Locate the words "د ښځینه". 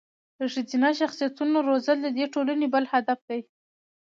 0.37-0.89